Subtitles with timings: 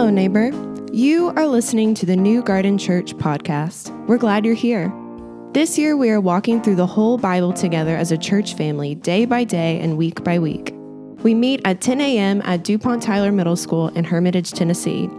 [0.00, 0.48] Hello, neighbor.
[0.94, 3.90] You are listening to the New Garden Church podcast.
[4.06, 4.90] We're glad you're here.
[5.52, 9.26] This year, we are walking through the whole Bible together as a church family, day
[9.26, 10.74] by day and week by week.
[11.22, 12.40] We meet at 10 a.m.
[12.46, 15.10] at DuPont Tyler Middle School in Hermitage, Tennessee.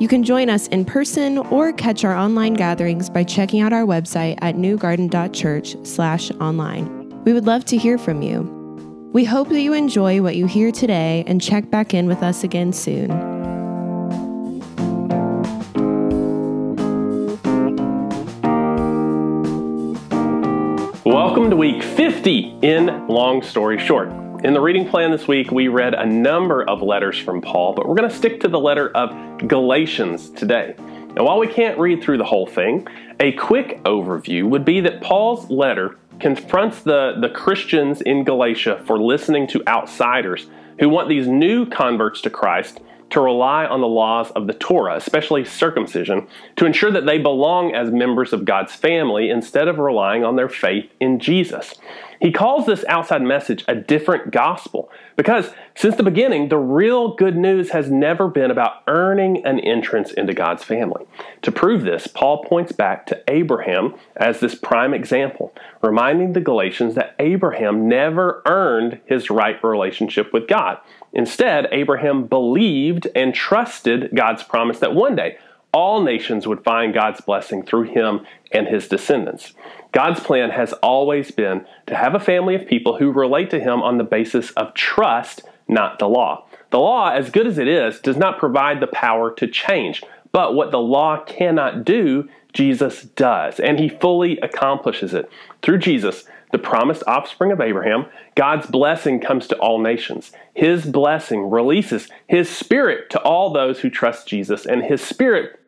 [0.00, 3.84] You can join us in person or catch our online gatherings by checking out our
[3.84, 7.22] website at newgarden.church/online.
[7.24, 8.40] We would love to hear from you.
[9.12, 12.42] We hope that you enjoy what you hear today and check back in with us
[12.42, 13.35] again soon.
[21.16, 24.10] Welcome to week 50 in Long Story Short.
[24.44, 27.88] In the reading plan this week, we read a number of letters from Paul, but
[27.88, 30.74] we're going to stick to the letter of Galatians today.
[31.14, 32.86] Now, while we can't read through the whole thing,
[33.18, 39.00] a quick overview would be that Paul's letter confronts the, the Christians in Galatia for
[39.00, 40.48] listening to outsiders
[40.80, 44.96] who want these new converts to Christ to rely on the laws of the Torah,
[44.96, 46.26] especially circumcision,
[46.56, 50.48] to ensure that they belong as members of God's family instead of relying on their
[50.48, 51.74] faith in Jesus.
[52.20, 57.36] He calls this outside message a different gospel because since the beginning, the real good
[57.36, 61.06] news has never been about earning an entrance into God's family.
[61.42, 66.94] To prove this, Paul points back to Abraham as this prime example, reminding the Galatians
[66.94, 70.78] that Abraham never earned his right relationship with God.
[71.12, 75.38] Instead, Abraham believed and trusted God's promise that one day
[75.76, 79.52] all nations would find God's blessing through him and his descendants.
[79.92, 83.82] God's plan has always been to have a family of people who relate to him
[83.82, 86.46] on the basis of trust, not the law.
[86.70, 90.02] The law, as good as it is, does not provide the power to change.
[90.32, 95.30] But what the law cannot do, Jesus does, and he fully accomplishes it.
[95.60, 100.32] Through Jesus, the promised offspring of Abraham, God's blessing comes to all nations.
[100.54, 105.60] His blessing releases His Spirit to all those who trust Jesus, and His Spirit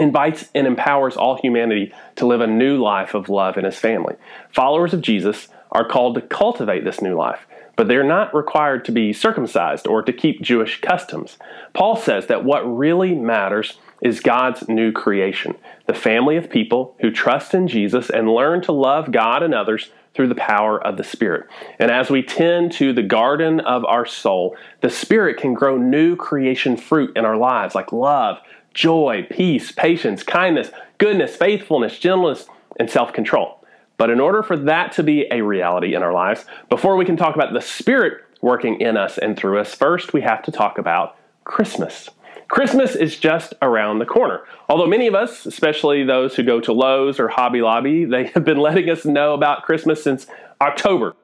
[0.00, 4.16] invites and empowers all humanity to live a new life of love in His family.
[4.50, 7.46] Followers of Jesus are called to cultivate this new life,
[7.76, 11.38] but they're not required to be circumcised or to keep Jewish customs.
[11.72, 15.56] Paul says that what really matters is God's new creation,
[15.86, 19.90] the family of people who trust in Jesus and learn to love God and others
[20.14, 21.46] through the power of the Spirit.
[21.78, 26.16] And as we tend to the garden of our soul, the Spirit can grow new
[26.16, 28.38] creation fruit in our lives like love,
[28.74, 32.46] joy, peace, patience, kindness, goodness, faithfulness, gentleness,
[32.78, 33.64] and self control.
[33.96, 37.16] But in order for that to be a reality in our lives, before we can
[37.16, 40.78] talk about the Spirit working in us and through us, first we have to talk
[40.78, 42.08] about Christmas.
[42.50, 44.42] Christmas is just around the corner.
[44.68, 48.44] Although many of us, especially those who go to Lowe's or Hobby Lobby, they have
[48.44, 50.26] been letting us know about Christmas since
[50.60, 51.14] October.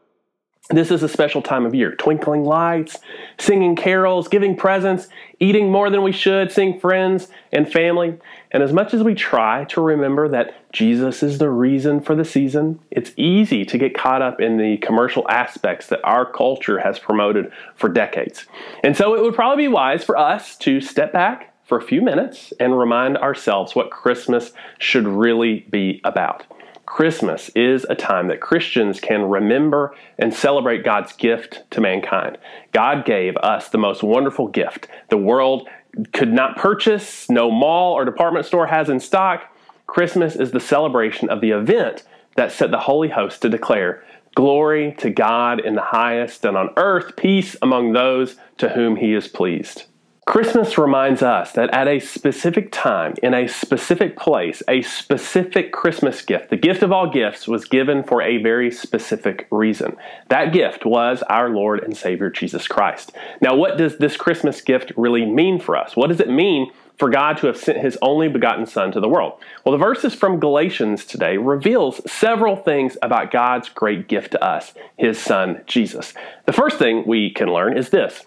[0.68, 1.94] This is a special time of year.
[1.94, 2.98] Twinkling lights,
[3.38, 5.06] singing carols, giving presents,
[5.38, 8.18] eating more than we should, seeing friends and family.
[8.50, 12.24] And as much as we try to remember that Jesus is the reason for the
[12.24, 16.98] season, it's easy to get caught up in the commercial aspects that our culture has
[16.98, 18.46] promoted for decades.
[18.82, 22.02] And so it would probably be wise for us to step back for a few
[22.02, 26.44] minutes and remind ourselves what Christmas should really be about.
[26.86, 32.38] Christmas is a time that Christians can remember and celebrate God's gift to mankind.
[32.72, 35.68] God gave us the most wonderful gift the world
[36.12, 39.52] could not purchase, no mall or department store has in stock.
[39.86, 42.02] Christmas is the celebration of the event
[42.36, 44.04] that set the holy host to declare,
[44.34, 49.14] Glory to God in the highest, and on earth peace among those to whom he
[49.14, 49.84] is pleased.
[50.26, 56.20] Christmas reminds us that at a specific time, in a specific place, a specific Christmas
[56.20, 59.96] gift, the gift of all gifts, was given for a very specific reason.
[60.28, 63.12] That gift was our Lord and Savior Jesus Christ.
[63.40, 65.94] Now, what does this Christmas gift really mean for us?
[65.94, 69.08] What does it mean for God to have sent his only begotten Son to the
[69.08, 69.38] world?
[69.64, 74.74] Well, the verses from Galatians today reveals several things about God's great gift to us,
[74.96, 76.14] his Son, Jesus.
[76.46, 78.24] The first thing we can learn is this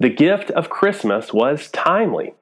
[0.00, 2.34] the gift of Christmas was timely.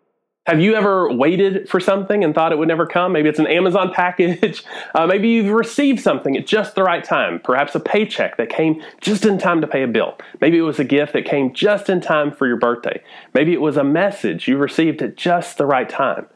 [0.46, 3.12] Have you ever waited for something and thought it would never come?
[3.12, 4.64] Maybe it's an Amazon package.
[4.94, 7.40] Uh, maybe you've received something at just the right time.
[7.40, 10.16] Perhaps a paycheck that came just in time to pay a bill.
[10.40, 13.02] Maybe it was a gift that came just in time for your birthday.
[13.34, 16.26] Maybe it was a message you received at just the right time.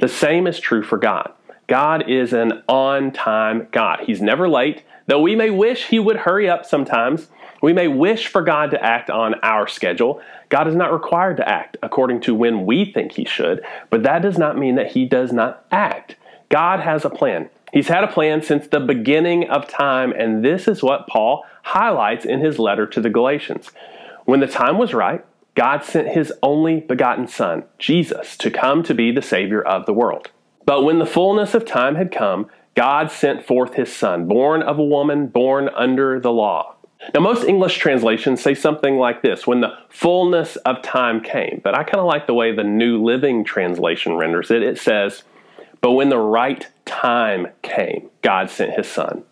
[0.00, 1.32] The same is true for God.
[1.66, 4.00] God is an on time God.
[4.04, 7.28] He's never late, though we may wish He would hurry up sometimes.
[7.62, 10.20] We may wish for God to act on our schedule.
[10.50, 14.20] God is not required to act according to when we think He should, but that
[14.20, 16.16] does not mean that He does not act.
[16.50, 17.48] God has a plan.
[17.72, 22.26] He's had a plan since the beginning of time, and this is what Paul highlights
[22.26, 23.70] in his letter to the Galatians.
[24.26, 25.24] When the time was right,
[25.54, 29.94] God sent his only begotten Son, Jesus, to come to be the Savior of the
[29.94, 30.30] world.
[30.66, 34.78] But when the fullness of time had come, God sent forth his Son, born of
[34.78, 36.76] a woman, born under the law.
[37.14, 41.76] Now, most English translations say something like this when the fullness of time came, but
[41.76, 44.62] I kind of like the way the New Living Translation renders it.
[44.62, 45.24] It says,
[45.80, 49.24] But when the right time came, God sent his Son.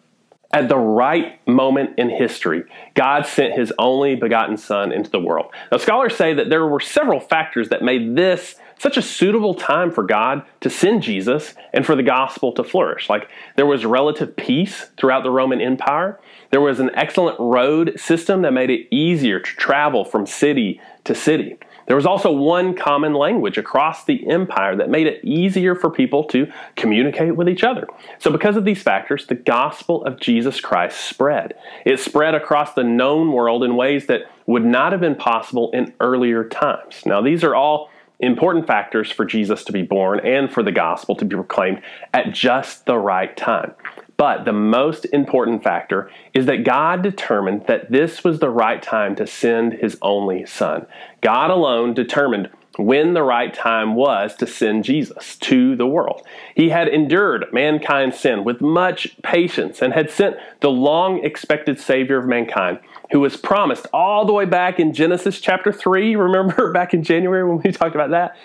[0.53, 2.65] At the right moment in history,
[2.95, 5.53] God sent his only begotten Son into the world.
[5.71, 9.91] Now, scholars say that there were several factors that made this such a suitable time
[9.91, 13.11] for God to send Jesus and for the gospel to flourish.
[13.11, 16.19] Like there was relative peace throughout the Roman Empire.
[16.50, 21.15] There was an excellent road system that made it easier to travel from city to
[21.15, 21.59] city.
[21.88, 26.25] There was also one common language across the empire that made it easier for people
[26.25, 27.87] to communicate with each other.
[28.19, 31.55] So, because of these factors, the gospel of Jesus Christ spread.
[31.85, 35.93] It spread across the known world in ways that would not have been possible in
[36.00, 37.03] earlier times.
[37.05, 37.90] Now, these are all
[38.21, 41.83] important factors for Jesus to be born and for the gospel to be proclaimed
[42.15, 43.75] at just the right time.
[44.17, 49.17] But the most important factor is that God determined that this was the right time
[49.17, 50.87] to send his only son.
[51.23, 52.51] God alone determined
[52.87, 56.23] when the right time was to send Jesus to the world.
[56.55, 62.19] He had endured mankind's sin with much patience and had sent the long expected Savior
[62.19, 62.79] of mankind,
[63.11, 66.17] who was promised all the way back in Genesis chapter 3.
[66.31, 68.37] Remember back in January when we talked about that?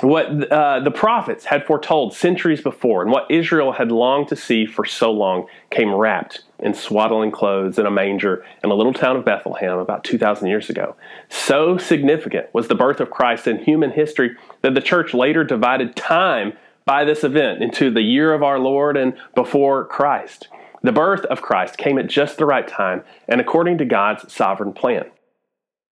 [0.00, 4.66] What uh, the prophets had foretold centuries before and what Israel had longed to see
[4.66, 9.16] for so long came wrapped in swaddling clothes in a manger in a little town
[9.16, 10.96] of Bethlehem about 2,000 years ago.
[11.28, 15.94] So significant was the birth of Christ in human history that the church later divided
[15.94, 16.54] time
[16.84, 20.48] by this event into the year of our Lord and before Christ.
[20.82, 24.72] The birth of Christ came at just the right time and according to God's sovereign
[24.72, 25.06] plan.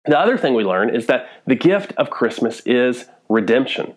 [0.07, 3.93] The other thing we learn is that the gift of Christmas is redemption.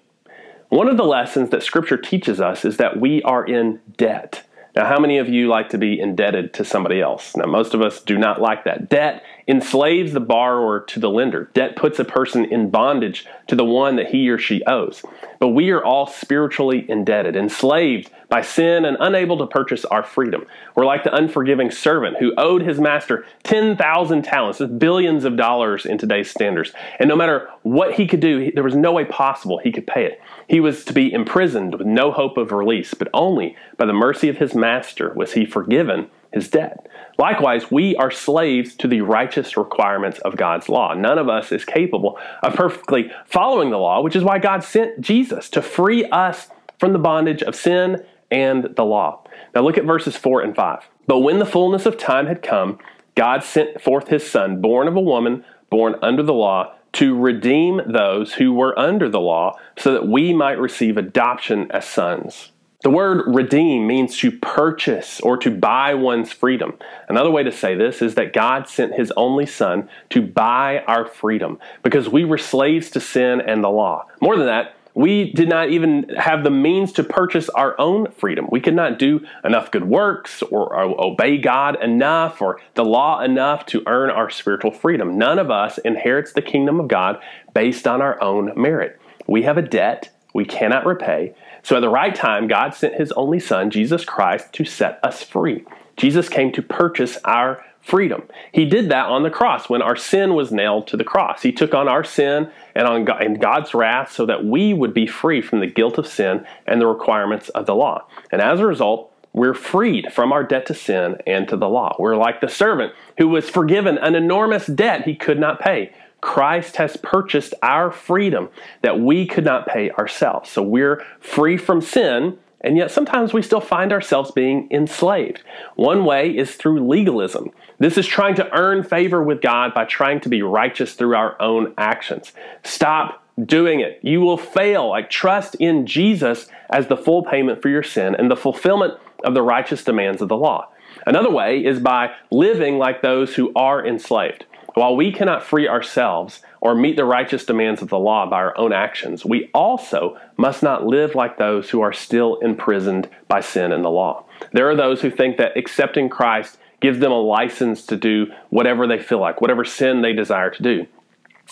[0.68, 4.44] One of the lessons that Scripture teaches us is that we are in debt.
[4.74, 7.34] Now, how many of you like to be indebted to somebody else?
[7.36, 8.88] Now, most of us do not like that.
[8.88, 11.50] Debt enslaves the borrower to the lender.
[11.54, 15.02] Debt puts a person in bondage to the one that he or she owes.
[15.40, 20.46] But we are all spiritually indebted, enslaved by sin and unable to purchase our freedom.
[20.74, 25.98] We're like the unforgiving servant who owed his master 10,000 talents, billions of dollars in
[25.98, 26.72] today's standards.
[26.98, 30.06] And no matter what he could do, there was no way possible he could pay
[30.06, 30.20] it.
[30.48, 34.28] He was to be imprisoned with no hope of release, but only by the mercy
[34.28, 36.86] of his master was he forgiven his debt.
[37.18, 40.94] Likewise, we are slaves to the righteous requirements of God's law.
[40.94, 45.00] None of us is capable of perfectly following the law, which is why God sent
[45.00, 46.48] Jesus to free us
[46.78, 49.24] from the bondage of sin and the law.
[49.54, 50.88] Now look at verses 4 and 5.
[51.06, 52.78] But when the fullness of time had come,
[53.14, 57.80] God sent forth his Son, born of a woman, born under the law, to redeem
[57.86, 62.50] those who were under the law, so that we might receive adoption as sons.
[62.82, 66.78] The word redeem means to purchase or to buy one's freedom.
[67.10, 71.04] Another way to say this is that God sent his only son to buy our
[71.04, 74.06] freedom because we were slaves to sin and the law.
[74.22, 78.48] More than that, we did not even have the means to purchase our own freedom.
[78.50, 83.66] We could not do enough good works or, obey God enough or the law enough
[83.66, 85.18] to earn our spiritual freedom.
[85.18, 87.20] None of us inherits the kingdom of God
[87.54, 89.00] based on our own merit.
[89.26, 91.34] We have a debt we cannot repay.
[91.62, 95.22] So at the right time, God sent his only Son, Jesus Christ, to set us
[95.22, 95.64] free.
[95.96, 98.22] Jesus came to purchase our freedom.
[98.52, 101.42] He did that on the cross when our sin was nailed to the cross.
[101.42, 104.94] He took on our sin and on God, and God's wrath so that we would
[104.94, 108.06] be free from the guilt of sin and the requirements of the law.
[108.30, 111.96] And as a result, we're freed from our debt to sin and to the law.
[111.98, 115.92] We're like the servant who was forgiven an enormous debt he could not pay.
[116.20, 118.50] Christ has purchased our freedom
[118.82, 120.50] that we could not pay ourselves.
[120.50, 125.42] So we're free from sin and yet sometimes we still find ourselves being enslaved.
[125.76, 127.50] One way is through legalism.
[127.78, 131.40] This is trying to earn favor with God by trying to be righteous through our
[131.40, 132.32] own actions.
[132.62, 133.98] Stop doing it.
[134.02, 134.90] You will fail.
[134.90, 139.34] Like trust in Jesus as the full payment for your sin and the fulfillment of
[139.34, 140.68] the righteous demands of the law.
[141.06, 144.44] Another way is by living like those who are enslaved.
[144.74, 148.56] While we cannot free ourselves or meet the righteous demands of the law by our
[148.56, 153.72] own actions, we also must not live like those who are still imprisoned by sin
[153.72, 154.24] and the law.
[154.52, 158.86] There are those who think that accepting Christ gives them a license to do whatever
[158.86, 160.86] they feel like, whatever sin they desire to do.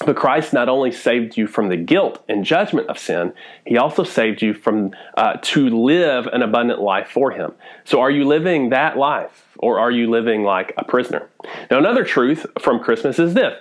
[0.04, 3.32] But Christ not only saved you from the guilt and judgment of sin,
[3.64, 7.52] He also saved you from uh, to live an abundant life for Him.
[7.84, 11.28] So, are you living that life, or are you living like a prisoner?
[11.70, 13.58] Now, another truth from Christmas is this: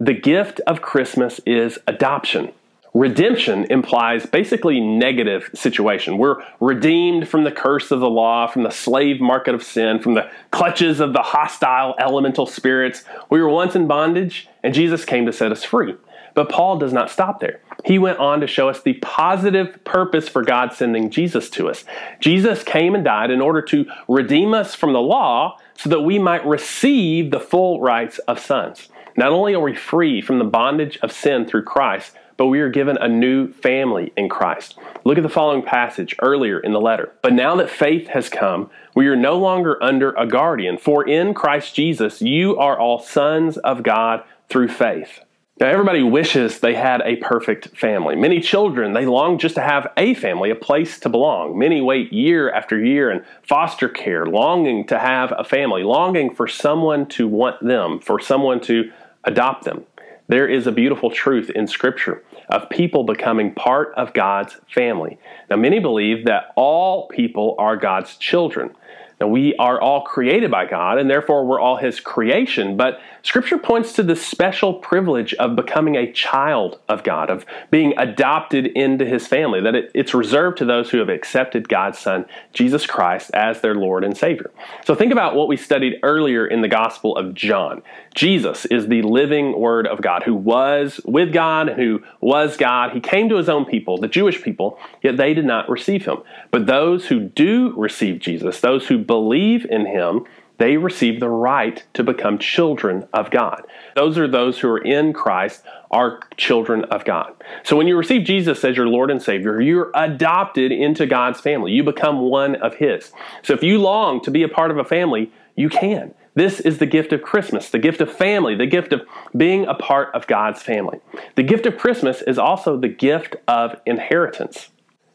[0.00, 2.52] the gift of Christmas is adoption.
[2.96, 6.16] Redemption implies basically negative situation.
[6.16, 10.14] We're redeemed from the curse of the law, from the slave market of sin, from
[10.14, 13.04] the clutches of the hostile elemental spirits.
[13.28, 15.94] We were once in bondage, and Jesus came to set us free.
[16.32, 17.60] But Paul does not stop there.
[17.84, 21.84] He went on to show us the positive purpose for God sending Jesus to us.
[22.20, 26.18] Jesus came and died in order to redeem us from the law so that we
[26.18, 28.88] might receive the full rights of sons.
[29.18, 32.68] Not only are we free from the bondage of sin through Christ, but we are
[32.68, 34.78] given a new family in Christ.
[35.04, 37.12] Look at the following passage earlier in the letter.
[37.22, 41.34] But now that faith has come, we are no longer under a guardian, for in
[41.34, 45.20] Christ Jesus you are all sons of God through faith.
[45.58, 48.14] Now, everybody wishes they had a perfect family.
[48.14, 51.58] Many children, they long just to have a family, a place to belong.
[51.58, 56.46] Many wait year after year in foster care, longing to have a family, longing for
[56.46, 58.92] someone to want them, for someone to
[59.24, 59.86] adopt them.
[60.28, 65.18] There is a beautiful truth in Scripture of people becoming part of God's family.
[65.50, 68.74] Now, many believe that all people are God's children.
[69.18, 72.76] Now, we are all created by God, and therefore we're all His creation.
[72.76, 77.94] But Scripture points to the special privilege of becoming a child of God, of being
[77.96, 82.26] adopted into His family, that it, it's reserved to those who have accepted God's Son,
[82.52, 84.50] Jesus Christ, as their Lord and Savior.
[84.84, 87.82] So, think about what we studied earlier in the Gospel of John.
[88.16, 92.92] Jesus is the living Word of God who was with God, who was God.
[92.92, 96.22] He came to His own people, the Jewish people, yet they did not receive Him.
[96.50, 100.24] But those who do receive Jesus, those who believe in him,
[100.58, 103.66] they receive the right to become children of God.
[103.94, 107.34] Those are those who are in Christ, are children of God.
[107.62, 111.72] So when you receive Jesus as your Lord and Savior, you're adopted into God's family.
[111.72, 113.12] You become one of His.
[113.42, 116.14] So if you long to be a part of a family, you can.
[116.36, 119.02] This is the gift of Christmas, the gift of family, the gift of
[119.36, 121.00] being a part of God's family.
[121.34, 124.68] The gift of Christmas is also the gift of inheritance.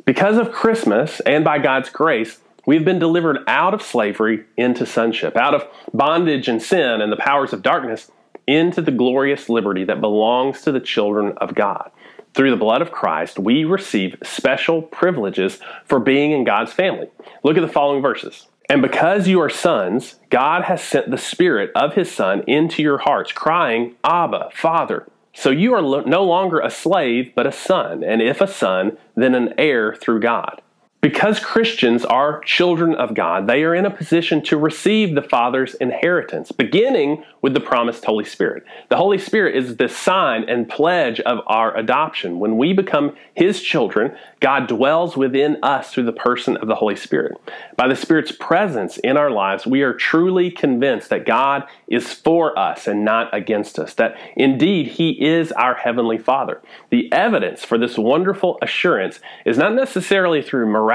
[0.03, 5.35] Because of Christmas and by God's grace, We've been delivered out of slavery into sonship,
[5.35, 8.11] out of bondage and sin and the powers of darkness
[8.45, 11.91] into the glorious liberty that belongs to the children of God.
[12.33, 17.09] Through the blood of Christ, we receive special privileges for being in God's family.
[17.43, 18.47] Look at the following verses.
[18.71, 22.99] And because you are sons, God has sent the Spirit of His Son into your
[22.99, 25.09] hearts, crying, Abba, Father.
[25.33, 29.35] So you are no longer a slave, but a son, and if a son, then
[29.35, 30.61] an heir through God.
[31.01, 35.73] Because Christians are children of God, they are in a position to receive the Father's
[35.73, 38.63] inheritance, beginning with the promised Holy Spirit.
[38.89, 42.37] The Holy Spirit is the sign and pledge of our adoption.
[42.37, 46.95] When we become His children, God dwells within us through the person of the Holy
[46.95, 47.35] Spirit.
[47.75, 52.57] By the Spirit's presence in our lives, we are truly convinced that God is for
[52.57, 56.61] us and not against us, that indeed He is our Heavenly Father.
[56.91, 60.90] The evidence for this wonderful assurance is not necessarily through miraculous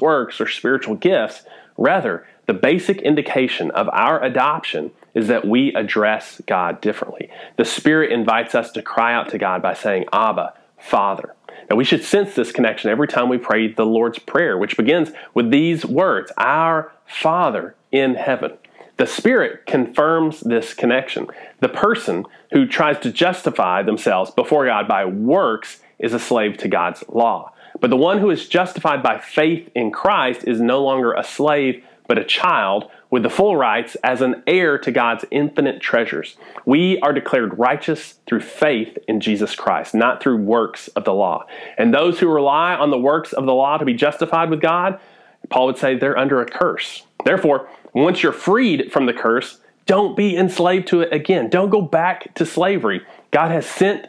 [0.00, 1.42] works or spiritual gifts.
[1.76, 7.30] Rather, the basic indication of our adoption is that we address God differently.
[7.56, 11.34] The Spirit invites us to cry out to God by saying, Abba, Father.
[11.68, 15.10] Now, we should sense this connection every time we pray the Lord's Prayer, which begins
[15.34, 18.52] with these words Our Father in heaven.
[18.96, 21.28] The Spirit confirms this connection.
[21.60, 26.68] The person who tries to justify themselves before God by works is a slave to
[26.68, 27.52] God's law.
[27.80, 31.82] But the one who is justified by faith in Christ is no longer a slave,
[32.06, 36.36] but a child with the full rights as an heir to God's infinite treasures.
[36.64, 41.46] We are declared righteous through faith in Jesus Christ, not through works of the law.
[41.78, 45.00] And those who rely on the works of the law to be justified with God,
[45.48, 47.04] Paul would say they're under a curse.
[47.24, 51.48] Therefore, once you're freed from the curse, don't be enslaved to it again.
[51.48, 53.02] Don't go back to slavery.
[53.32, 54.06] God has sent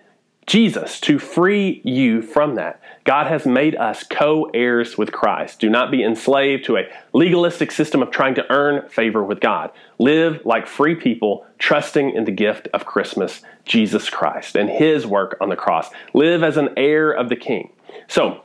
[0.47, 2.81] Jesus to free you from that.
[3.03, 5.59] God has made us co heirs with Christ.
[5.59, 9.71] Do not be enslaved to a legalistic system of trying to earn favor with God.
[9.99, 15.37] Live like free people, trusting in the gift of Christmas, Jesus Christ, and his work
[15.39, 15.89] on the cross.
[16.13, 17.71] Live as an heir of the King.
[18.07, 18.43] So,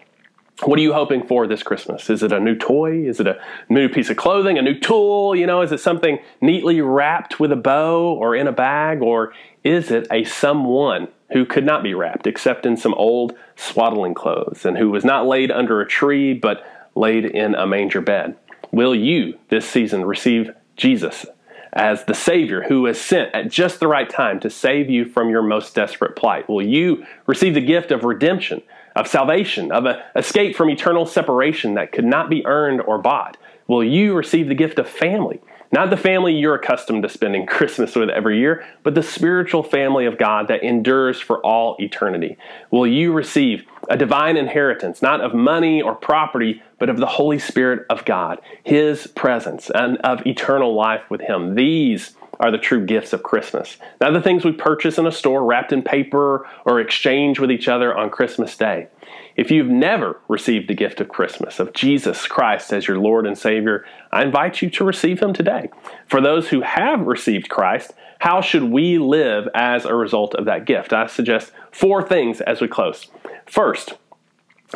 [0.65, 2.09] what are you hoping for this Christmas?
[2.09, 3.07] Is it a new toy?
[3.07, 4.57] Is it a new piece of clothing?
[4.57, 5.37] A new tool?
[5.37, 9.03] You know, is it something neatly wrapped with a bow or in a bag?
[9.03, 9.35] Or
[9.65, 14.65] is it a someone who could not be wrapped except in some old swaddling clothes
[14.65, 18.37] and who was not laid under a tree but laid in a manger bed?
[18.73, 21.27] Will you this season receive Jesus
[21.75, 25.29] as the Savior who was sent at just the right time to save you from
[25.29, 26.49] your most desperate plight?
[26.49, 28.63] Will you receive the gift of redemption?
[28.97, 33.37] Of salvation, of an escape from eternal separation that could not be earned or bought?
[33.69, 35.41] Will you receive the gift of family?
[35.73, 40.07] Not the family you're accustomed to spending Christmas with every year, but the spiritual family
[40.07, 42.37] of God that endures for all eternity.
[42.71, 47.39] Will you receive a divine inheritance, not of money or property, but of the Holy
[47.39, 51.55] Spirit of God, His presence, and of eternal life with Him?
[51.55, 53.77] These are the true gifts of Christmas.
[54.01, 57.69] Not the things we purchase in a store wrapped in paper or exchange with each
[57.69, 58.89] other on Christmas Day.
[59.37, 63.37] If you've never received the gift of Christmas, of Jesus Christ as your Lord and
[63.37, 65.69] Savior, I invite you to receive Him today.
[66.07, 70.65] For those who have received Christ, how should we live as a result of that
[70.65, 70.93] gift?
[70.93, 73.09] I suggest four things as we close.
[73.47, 73.95] First,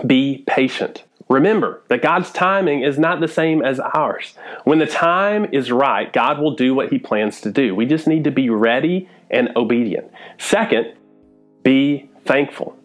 [0.07, 1.05] be patient.
[1.31, 4.35] Remember that God's timing is not the same as ours.
[4.65, 7.73] When the time is right, God will do what He plans to do.
[7.73, 10.11] We just need to be ready and obedient.
[10.39, 10.93] Second,
[11.63, 12.77] be thankful.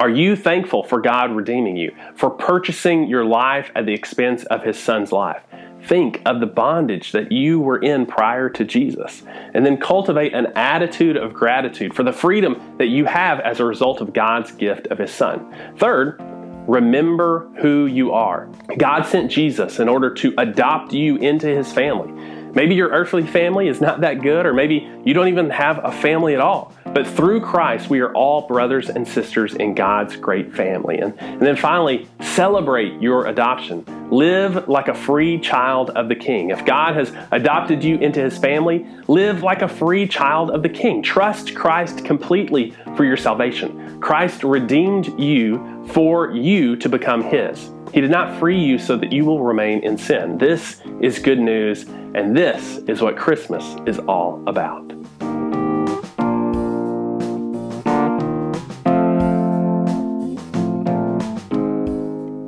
[0.00, 4.64] Are you thankful for God redeeming you, for purchasing your life at the expense of
[4.64, 5.42] His Son's life?
[5.84, 9.22] Think of the bondage that you were in prior to Jesus,
[9.52, 13.64] and then cultivate an attitude of gratitude for the freedom that you have as a
[13.64, 15.54] result of God's gift of His Son.
[15.78, 16.20] Third,
[16.66, 18.48] remember who you are.
[18.78, 22.33] God sent Jesus in order to adopt you into His family.
[22.54, 25.90] Maybe your earthly family is not that good, or maybe you don't even have a
[25.90, 26.72] family at all.
[26.86, 30.98] But through Christ, we are all brothers and sisters in God's great family.
[30.98, 33.84] And, and then finally, celebrate your adoption.
[34.10, 36.50] Live like a free child of the King.
[36.50, 40.68] If God has adopted you into his family, live like a free child of the
[40.68, 41.02] King.
[41.02, 44.00] Trust Christ completely for your salvation.
[44.00, 47.73] Christ redeemed you for you to become his.
[47.94, 50.38] He did not free you so that you will remain in sin.
[50.38, 54.88] This is good news, and this is what Christmas is all about.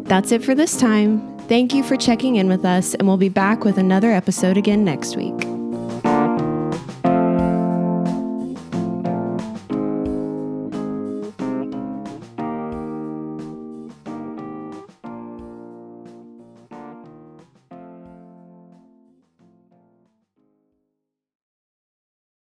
[0.08, 1.38] That's it for this time.
[1.46, 4.84] Thank you for checking in with us, and we'll be back with another episode again
[4.84, 5.45] next week.